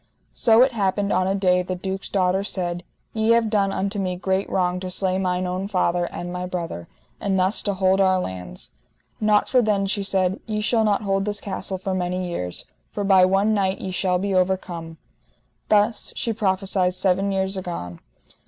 So 0.33 0.63
it 0.63 0.71
happened 0.71 1.13
on 1.13 1.27
a 1.27 1.35
day 1.35 1.61
the 1.61 1.75
duke's 1.75 2.09
daughter 2.09 2.43
said: 2.43 2.83
Ye 3.13 3.33
have 3.33 3.51
done 3.51 3.71
unto 3.71 3.99
me 3.99 4.15
great 4.15 4.49
wrong 4.49 4.79
to 4.79 4.89
slay 4.89 5.19
mine 5.19 5.45
own 5.45 5.67
father, 5.67 6.05
and 6.05 6.33
my 6.33 6.47
brother, 6.47 6.87
and 7.19 7.37
thus 7.39 7.61
to 7.61 7.75
hold 7.75 8.01
our 8.01 8.17
lands: 8.19 8.71
not 9.19 9.47
for 9.47 9.61
then, 9.61 9.85
she 9.85 10.01
said, 10.01 10.39
ye 10.47 10.59
shall 10.59 10.83
not 10.83 11.03
hold 11.03 11.25
this 11.25 11.39
castle 11.39 11.77
for 11.77 11.93
many 11.93 12.27
years, 12.27 12.65
for 12.91 13.03
by 13.03 13.25
one 13.25 13.53
knight 13.53 13.79
ye 13.79 13.91
shall 13.91 14.17
be 14.17 14.33
overcome. 14.33 14.97
Thus 15.69 16.13
she 16.15 16.33
prophesied 16.33 16.95
seven 16.95 17.31
years 17.31 17.55
agone. 17.55 17.99